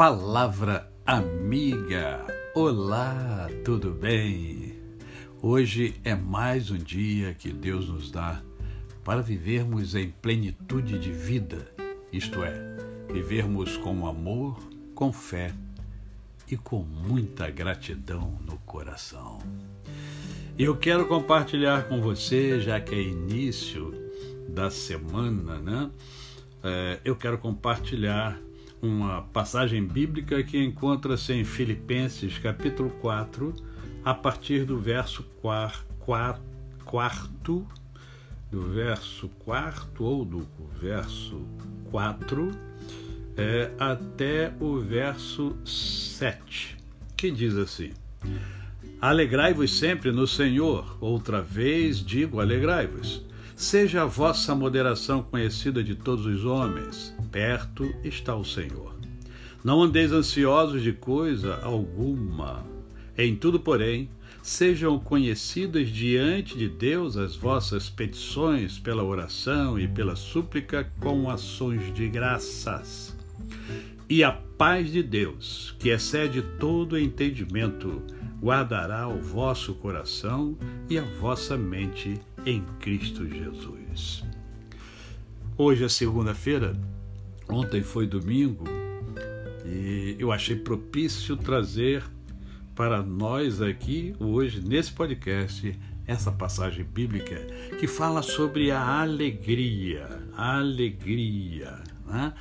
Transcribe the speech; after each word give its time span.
Palavra 0.00 0.90
amiga. 1.04 2.26
Olá, 2.54 3.50
tudo 3.62 3.90
bem? 3.90 4.80
Hoje 5.42 5.94
é 6.02 6.14
mais 6.14 6.70
um 6.70 6.78
dia 6.78 7.34
que 7.34 7.52
Deus 7.52 7.86
nos 7.86 8.10
dá 8.10 8.40
para 9.04 9.20
vivermos 9.20 9.94
em 9.94 10.08
plenitude 10.10 10.98
de 10.98 11.12
vida, 11.12 11.70
isto 12.10 12.42
é, 12.42 12.78
vivermos 13.12 13.76
com 13.76 14.06
amor, 14.06 14.58
com 14.94 15.12
fé 15.12 15.52
e 16.50 16.56
com 16.56 16.78
muita 16.82 17.50
gratidão 17.50 18.38
no 18.46 18.56
coração. 18.60 19.38
Eu 20.58 20.78
quero 20.78 21.06
compartilhar 21.08 21.90
com 21.90 22.00
você, 22.00 22.58
já 22.58 22.80
que 22.80 22.94
é 22.94 23.02
início 23.02 23.92
da 24.48 24.70
semana, 24.70 25.58
né? 25.58 25.90
É, 26.64 27.00
eu 27.04 27.14
quero 27.14 27.36
compartilhar 27.36 28.40
uma 28.82 29.22
passagem 29.22 29.84
bíblica 29.84 30.42
que 30.42 30.58
encontra-se 30.58 31.32
em 31.32 31.44
Filipenses 31.44 32.38
capítulo 32.38 32.90
4, 33.00 33.54
a 34.04 34.14
partir 34.14 34.64
do 34.64 34.78
verso 34.78 35.22
quar, 35.42 35.84
quar, 35.98 36.40
quarto, 36.84 37.66
do 38.50 38.62
verso 38.62 39.28
quarto 39.44 40.02
ou 40.02 40.24
do 40.24 40.46
verso 40.80 41.40
4 41.90 42.50
é, 43.36 43.70
até 43.78 44.52
o 44.58 44.78
verso 44.78 45.56
7, 45.64 46.76
que 47.16 47.30
diz 47.30 47.54
assim: 47.56 47.92
Alegrai-vos 49.00 49.78
sempre 49.78 50.10
no 50.10 50.26
Senhor, 50.26 50.96
outra 51.00 51.40
vez 51.40 52.04
digo 52.04 52.40
alegrai-vos. 52.40 53.24
Seja 53.60 54.04
a 54.04 54.06
vossa 54.06 54.54
moderação 54.54 55.22
conhecida 55.22 55.84
de 55.84 55.94
todos 55.94 56.24
os 56.24 56.46
homens, 56.46 57.14
perto 57.30 57.94
está 58.02 58.34
o 58.34 58.42
Senhor. 58.42 58.96
Não 59.62 59.82
andeis 59.82 60.12
ansiosos 60.12 60.82
de 60.82 60.94
coisa 60.94 61.60
alguma. 61.62 62.64
Em 63.18 63.36
tudo, 63.36 63.60
porém, 63.60 64.08
sejam 64.42 64.98
conhecidas 64.98 65.90
diante 65.90 66.56
de 66.56 66.70
Deus 66.70 67.18
as 67.18 67.36
vossas 67.36 67.90
petições 67.90 68.78
pela 68.78 69.04
oração 69.04 69.78
e 69.78 69.86
pela 69.86 70.16
súplica 70.16 70.90
com 70.98 71.28
ações 71.28 71.92
de 71.92 72.08
graças. 72.08 73.14
E 74.08 74.24
a 74.24 74.32
paz 74.32 74.90
de 74.90 75.02
Deus, 75.02 75.76
que 75.78 75.90
excede 75.90 76.40
todo 76.58 76.98
entendimento, 76.98 78.02
guardará 78.42 79.06
o 79.06 79.20
vosso 79.20 79.74
coração 79.74 80.56
e 80.88 80.98
a 80.98 81.02
vossa 81.02 81.58
mente 81.58 82.18
em 82.46 82.64
Cristo 82.80 83.28
Jesus. 83.28 84.24
Hoje 85.56 85.84
é 85.84 85.88
segunda-feira, 85.88 86.74
ontem 87.48 87.82
foi 87.82 88.06
domingo, 88.06 88.64
e 89.66 90.16
eu 90.18 90.32
achei 90.32 90.56
propício 90.56 91.36
trazer 91.36 92.02
para 92.74 93.02
nós 93.02 93.60
aqui, 93.60 94.14
hoje, 94.18 94.60
nesse 94.66 94.92
podcast, 94.92 95.78
essa 96.06 96.32
passagem 96.32 96.84
bíblica 96.84 97.36
que 97.78 97.86
fala 97.86 98.22
sobre 98.22 98.70
a 98.70 99.00
alegria. 99.00 100.08
Alegria. 100.34 101.78
Né? 102.06 102.32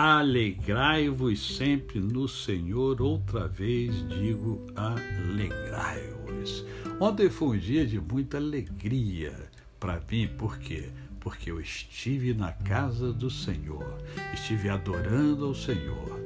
Alegrai-vos 0.00 1.56
sempre 1.56 1.98
no 1.98 2.28
Senhor, 2.28 3.02
outra 3.02 3.48
vez 3.48 4.08
digo 4.08 4.64
alegrai-vos. 4.76 6.64
Ontem 7.00 7.28
foi 7.28 7.56
um 7.56 7.58
dia 7.58 7.84
de 7.84 8.00
muita 8.00 8.36
alegria 8.36 9.34
para 9.80 10.00
mim, 10.08 10.28
por 10.38 10.56
quê? 10.58 10.88
Porque 11.18 11.50
eu 11.50 11.60
estive 11.60 12.32
na 12.32 12.52
casa 12.52 13.12
do 13.12 13.28
Senhor, 13.28 13.98
estive 14.32 14.68
adorando 14.68 15.46
ao 15.46 15.54
Senhor. 15.56 16.20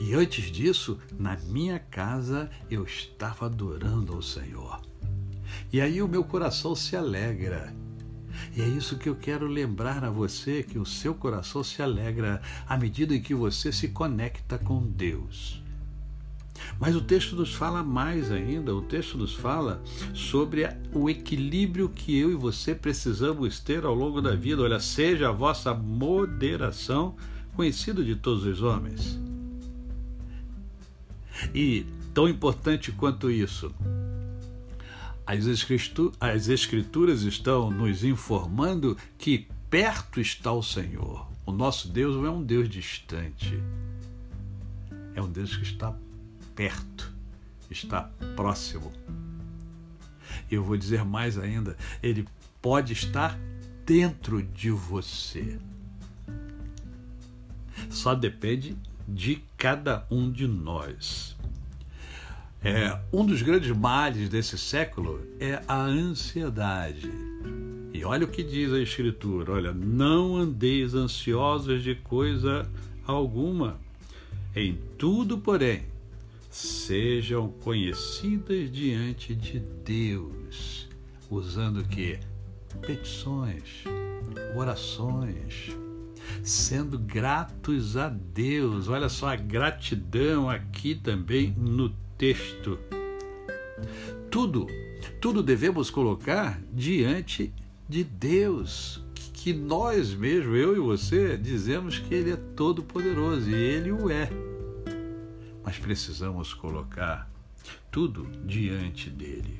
E 0.00 0.14
antes 0.14 0.50
disso, 0.50 0.98
na 1.18 1.36
minha 1.36 1.78
casa, 1.78 2.50
eu 2.70 2.84
estava 2.84 3.44
adorando 3.44 4.14
ao 4.14 4.22
Senhor. 4.22 4.80
E 5.70 5.82
aí 5.82 6.00
o 6.00 6.08
meu 6.08 6.24
coração 6.24 6.74
se 6.74 6.96
alegra. 6.96 7.78
E 8.54 8.62
é 8.62 8.66
isso 8.66 8.96
que 8.96 9.08
eu 9.08 9.14
quero 9.14 9.46
lembrar 9.46 10.04
a 10.04 10.10
você: 10.10 10.62
que 10.62 10.78
o 10.78 10.86
seu 10.86 11.14
coração 11.14 11.62
se 11.62 11.82
alegra 11.82 12.40
à 12.68 12.76
medida 12.76 13.14
em 13.14 13.22
que 13.22 13.34
você 13.34 13.72
se 13.72 13.88
conecta 13.88 14.58
com 14.58 14.82
Deus. 14.82 15.62
Mas 16.78 16.94
o 16.94 17.00
texto 17.00 17.36
nos 17.36 17.54
fala 17.54 17.82
mais 17.82 18.30
ainda, 18.30 18.74
o 18.74 18.82
texto 18.82 19.16
nos 19.16 19.34
fala 19.34 19.82
sobre 20.14 20.68
o 20.92 21.08
equilíbrio 21.08 21.88
que 21.88 22.18
eu 22.18 22.30
e 22.30 22.34
você 22.34 22.74
precisamos 22.74 23.60
ter 23.60 23.84
ao 23.84 23.94
longo 23.94 24.20
da 24.20 24.34
vida. 24.34 24.62
Olha, 24.62 24.80
seja 24.80 25.28
a 25.28 25.32
vossa 25.32 25.72
moderação 25.72 27.14
conhecida 27.54 28.04
de 28.04 28.14
todos 28.14 28.44
os 28.44 28.62
homens. 28.62 29.18
E 31.54 31.86
tão 32.12 32.28
importante 32.28 32.92
quanto 32.92 33.30
isso, 33.30 33.74
as, 35.30 35.46
as 36.18 36.48
Escrituras 36.48 37.22
estão 37.22 37.70
nos 37.70 38.02
informando 38.02 38.96
que 39.16 39.46
perto 39.68 40.20
está 40.20 40.52
o 40.52 40.62
Senhor. 40.62 41.28
O 41.46 41.52
nosso 41.52 41.88
Deus 41.88 42.16
não 42.16 42.26
é 42.26 42.30
um 42.30 42.42
Deus 42.42 42.68
distante, 42.68 43.62
é 45.14 45.22
um 45.22 45.30
Deus 45.30 45.56
que 45.56 45.62
está 45.62 45.94
perto, 46.54 47.12
está 47.70 48.10
próximo. 48.34 48.92
Eu 50.50 50.64
vou 50.64 50.76
dizer 50.76 51.04
mais 51.04 51.38
ainda, 51.38 51.76
ele 52.02 52.26
pode 52.60 52.92
estar 52.92 53.38
dentro 53.86 54.42
de 54.42 54.70
você. 54.70 55.58
Só 57.88 58.14
depende 58.14 58.76
de 59.06 59.42
cada 59.56 60.06
um 60.10 60.30
de 60.30 60.46
nós. 60.46 61.36
É, 62.62 62.98
um 63.10 63.24
dos 63.24 63.40
grandes 63.40 63.74
males 63.74 64.28
desse 64.28 64.58
século 64.58 65.26
é 65.40 65.62
a 65.66 65.82
ansiedade. 65.82 67.10
E 67.92 68.04
olha 68.04 68.26
o 68.26 68.28
que 68.28 68.42
diz 68.42 68.70
a 68.70 68.78
Escritura: 68.78 69.52
olha, 69.52 69.72
não 69.72 70.36
andeis 70.36 70.94
ansiosos 70.94 71.82
de 71.82 71.94
coisa 71.94 72.70
alguma. 73.06 73.78
Em 74.54 74.78
tudo, 74.98 75.38
porém, 75.38 75.84
sejam 76.50 77.48
conhecidas 77.48 78.70
diante 78.70 79.34
de 79.34 79.58
Deus, 79.58 80.86
usando 81.30 81.82
que 81.84 82.18
petições, 82.82 83.84
orações, 84.54 85.74
sendo 86.42 86.98
gratos 86.98 87.96
a 87.96 88.10
Deus. 88.10 88.88
Olha 88.88 89.08
só 89.08 89.28
a 89.28 89.36
gratidão 89.36 90.50
aqui 90.50 90.94
também 90.94 91.54
no 91.56 91.94
texto. 92.20 92.78
Tudo, 94.30 94.66
tudo 95.22 95.42
devemos 95.42 95.88
colocar 95.88 96.60
diante 96.70 97.50
de 97.88 98.04
Deus, 98.04 99.02
que 99.32 99.54
nós 99.54 100.12
mesmo, 100.12 100.54
eu 100.54 100.76
e 100.76 100.78
você, 100.78 101.38
dizemos 101.38 101.98
que 101.98 102.14
Ele 102.14 102.32
é 102.32 102.36
todo-poderoso 102.36 103.48
e 103.48 103.54
Ele 103.54 103.90
o 103.90 104.10
é. 104.10 104.28
Mas 105.64 105.78
precisamos 105.78 106.52
colocar 106.52 107.26
tudo 107.90 108.30
diante 108.44 109.08
dele. 109.08 109.58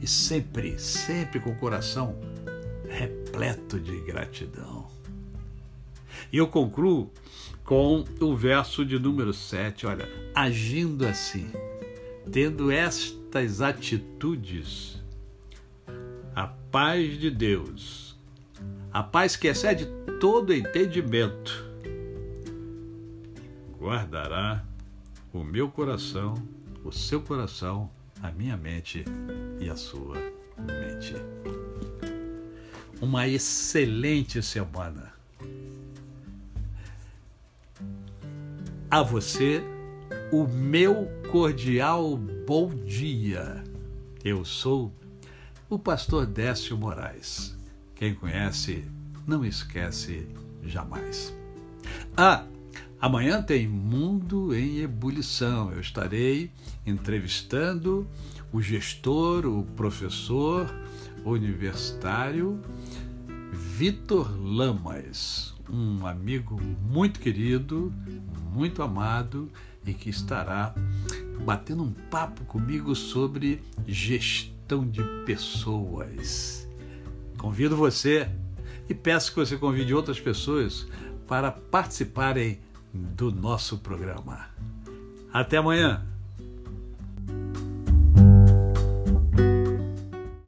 E 0.00 0.06
sempre, 0.06 0.78
sempre 0.78 1.40
com 1.40 1.50
o 1.50 1.56
coração 1.56 2.18
repleto 2.88 3.78
de 3.78 4.00
gratidão. 4.00 4.95
E 6.32 6.38
eu 6.38 6.46
concluo 6.46 7.10
com 7.64 8.04
o 8.20 8.36
verso 8.36 8.84
de 8.84 8.98
número 8.98 9.32
7, 9.32 9.86
olha, 9.86 10.08
agindo 10.34 11.06
assim, 11.06 11.50
tendo 12.30 12.70
estas 12.70 13.60
atitudes, 13.60 15.02
a 16.34 16.46
paz 16.46 17.18
de 17.18 17.30
Deus, 17.30 18.16
a 18.92 19.02
paz 19.02 19.36
que 19.36 19.48
excede 19.48 19.86
todo 20.20 20.54
entendimento, 20.54 21.64
guardará 23.78 24.64
o 25.32 25.42
meu 25.42 25.68
coração, 25.68 26.34
o 26.84 26.92
seu 26.92 27.20
coração, 27.20 27.90
a 28.22 28.30
minha 28.30 28.56
mente 28.56 29.04
e 29.60 29.68
a 29.68 29.76
sua 29.76 30.16
mente. 30.58 31.14
Uma 33.00 33.28
excelente 33.28 34.42
semana 34.42 35.15
a 38.96 39.02
você 39.02 39.62
o 40.32 40.46
meu 40.46 41.06
cordial 41.30 42.16
bom 42.16 42.74
dia. 42.74 43.62
Eu 44.24 44.42
sou 44.42 44.90
o 45.68 45.78
pastor 45.78 46.24
Décio 46.24 46.78
Moraes. 46.78 47.54
Quem 47.94 48.14
conhece, 48.14 48.86
não 49.26 49.44
esquece 49.44 50.26
jamais. 50.62 51.36
Ah, 52.16 52.46
amanhã 52.98 53.42
tem 53.42 53.68
Mundo 53.68 54.54
em 54.54 54.78
Ebulição. 54.78 55.70
Eu 55.72 55.80
estarei 55.80 56.50
entrevistando 56.86 58.08
o 58.50 58.62
gestor, 58.62 59.44
o 59.44 59.62
professor 59.76 60.74
universitário 61.22 62.62
Vitor 63.52 64.34
Lamas, 64.42 65.54
um 65.70 66.06
amigo 66.06 66.60
muito 66.82 67.20
querido, 67.20 67.92
muito 68.52 68.82
amado 68.82 69.50
e 69.84 69.92
que 69.92 70.10
estará 70.10 70.74
batendo 71.44 71.82
um 71.82 71.92
papo 71.92 72.44
comigo 72.44 72.94
sobre 72.94 73.62
gestão 73.86 74.88
de 74.88 75.02
pessoas. 75.24 76.68
Convido 77.38 77.76
você 77.76 78.28
e 78.88 78.94
peço 78.94 79.32
que 79.32 79.38
você 79.38 79.56
convide 79.56 79.94
outras 79.94 80.18
pessoas 80.18 80.86
para 81.26 81.50
participarem 81.50 82.60
do 82.92 83.30
nosso 83.30 83.78
programa. 83.78 84.48
Até 85.32 85.58
amanhã! 85.58 86.15